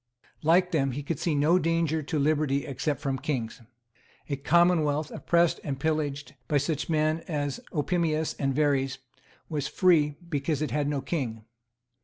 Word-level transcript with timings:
Like 0.41 0.71
them, 0.71 0.93
he 0.93 1.03
could 1.03 1.19
see 1.19 1.35
no 1.35 1.59
danger 1.59 2.01
to 2.01 2.17
liberty 2.17 2.65
except 2.65 3.01
from 3.01 3.19
kings. 3.19 3.61
A 4.29 4.35
commonwealth, 4.35 5.11
oppressed 5.11 5.59
and 5.63 5.79
pillaged 5.79 6.33
by 6.47 6.57
such 6.57 6.89
men 6.89 7.19
as 7.27 7.59
Opimius 7.71 8.33
and 8.39 8.51
Verres, 8.55 8.97
was 9.47 9.67
free, 9.67 10.15
because 10.27 10.63
it 10.63 10.71
had 10.71 10.87
no 10.87 11.01
king. 11.01 11.45